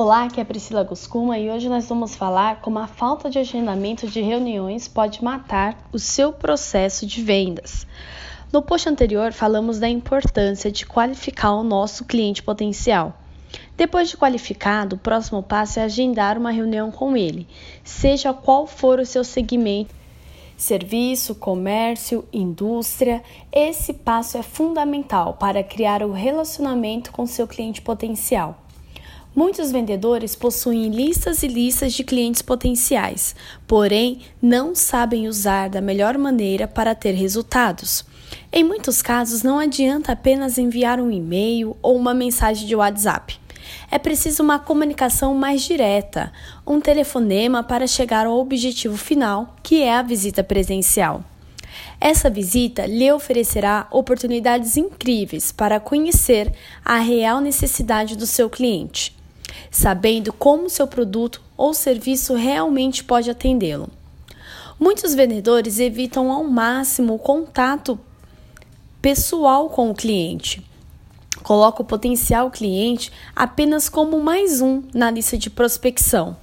[0.00, 4.06] Olá, aqui é Priscila Guscuma e hoje nós vamos falar como a falta de agendamento
[4.06, 7.84] de reuniões pode matar o seu processo de vendas.
[8.52, 13.12] No post anterior, falamos da importância de qualificar o nosso cliente potencial.
[13.76, 17.48] Depois de qualificado, o próximo passo é agendar uma reunião com ele,
[17.82, 19.92] seja qual for o seu segmento
[20.56, 23.20] serviço, comércio, indústria.
[23.50, 28.67] Esse passo é fundamental para criar o relacionamento com seu cliente potencial.
[29.38, 33.36] Muitos vendedores possuem listas e listas de clientes potenciais,
[33.68, 38.04] porém não sabem usar da melhor maneira para ter resultados.
[38.52, 43.38] Em muitos casos, não adianta apenas enviar um e-mail ou uma mensagem de WhatsApp.
[43.92, 46.32] É preciso uma comunicação mais direta,
[46.66, 51.22] um telefonema para chegar ao objetivo final, que é a visita presencial.
[52.00, 56.52] Essa visita lhe oferecerá oportunidades incríveis para conhecer
[56.84, 59.16] a real necessidade do seu cliente
[59.70, 63.88] sabendo como seu produto ou serviço realmente pode atendê-lo.
[64.78, 67.98] Muitos vendedores evitam ao máximo o contato
[69.02, 70.64] pessoal com o cliente.
[71.42, 76.36] Coloca o potencial cliente apenas como mais um na lista de prospecção.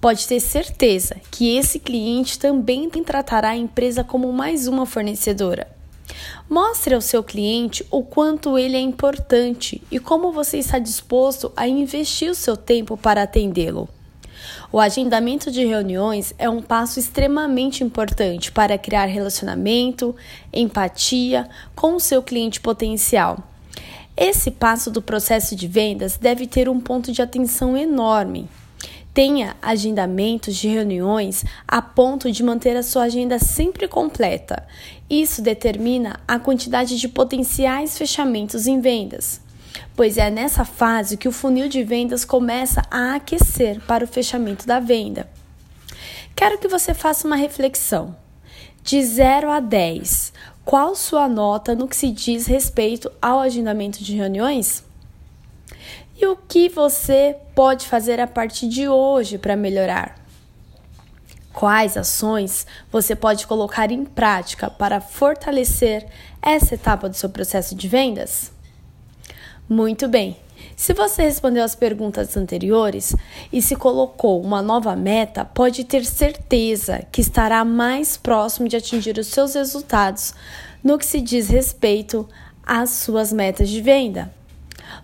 [0.00, 5.75] Pode ter certeza que esse cliente também tratará a empresa como mais uma fornecedora.
[6.48, 11.66] Mostre ao seu cliente o quanto ele é importante e como você está disposto a
[11.66, 13.88] investir o seu tempo para atendê-lo.
[14.70, 20.14] O agendamento de reuniões é um passo extremamente importante para criar relacionamento,
[20.52, 23.38] empatia com o seu cliente potencial.
[24.16, 28.48] Esse passo do processo de vendas deve ter um ponto de atenção enorme.
[29.16, 34.68] Tenha agendamentos de reuniões a ponto de manter a sua agenda sempre completa.
[35.08, 39.40] Isso determina a quantidade de potenciais fechamentos em vendas,
[39.96, 44.66] pois é nessa fase que o funil de vendas começa a aquecer para o fechamento
[44.66, 45.26] da venda.
[46.34, 48.14] Quero que você faça uma reflexão.
[48.82, 50.30] De 0 a 10,
[50.62, 54.84] qual sua nota no que se diz respeito ao agendamento de reuniões?
[56.18, 60.16] E o que você pode fazer a partir de hoje para melhorar.
[61.52, 66.06] Quais ações você pode colocar em prática para fortalecer
[66.42, 68.52] essa etapa do seu processo de vendas?
[69.68, 70.36] Muito bem!
[70.74, 73.14] Se você respondeu as perguntas anteriores
[73.52, 79.18] e se colocou uma nova meta, pode ter certeza que estará mais próximo de atingir
[79.18, 80.34] os seus resultados
[80.84, 82.28] no que se diz respeito
[82.64, 84.30] às suas metas de venda.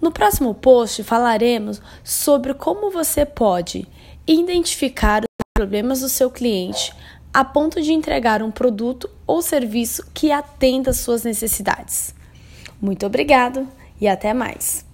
[0.00, 3.86] No próximo post falaremos sobre como você pode
[4.26, 6.94] identificar os problemas do seu cliente
[7.32, 12.14] a ponto de entregar um produto ou serviço que atenda às suas necessidades.
[12.80, 13.68] Muito obrigado
[14.00, 14.87] e até mais!